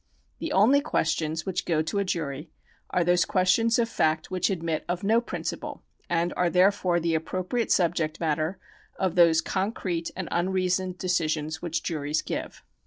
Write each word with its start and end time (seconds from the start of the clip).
The 0.39 0.51
only 0.51 0.81
ques 0.81 1.09
tions 1.11 1.45
which 1.45 1.63
go 1.63 1.83
to 1.83 1.99
a 1.99 2.03
jury 2.03 2.49
are 2.89 3.03
those 3.03 3.23
questions 3.23 3.77
of 3.77 3.87
fact 3.87 4.31
which 4.31 4.49
admit 4.49 4.83
of 4.89 5.03
no 5.03 5.21
principle, 5.21 5.83
and 6.09 6.33
are 6.35 6.49
therefore 6.49 6.99
the 6.99 7.13
appropriate 7.13 7.71
subject 7.71 8.19
matter 8.19 8.57
of 8.97 9.13
those 9.13 9.41
concrete 9.41 10.09
and 10.15 10.27
unreasoned 10.31 10.97
decisions 10.97 11.61
which 11.61 11.83
juries 11.83 12.23
give. 12.23 12.63